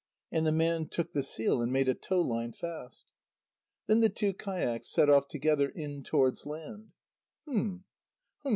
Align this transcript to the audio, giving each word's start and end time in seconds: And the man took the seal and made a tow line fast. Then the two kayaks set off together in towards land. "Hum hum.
And 0.31 0.47
the 0.47 0.51
man 0.51 0.87
took 0.87 1.11
the 1.13 1.21
seal 1.21 1.61
and 1.61 1.71
made 1.71 1.87
a 1.87 1.93
tow 1.93 2.21
line 2.21 2.53
fast. 2.53 3.05
Then 3.85 3.99
the 3.99 4.09
two 4.09 4.33
kayaks 4.33 4.87
set 4.87 5.11
off 5.11 5.27
together 5.27 5.69
in 5.69 6.01
towards 6.01 6.47
land. 6.47 6.93
"Hum 7.45 7.83
hum. 8.39 8.49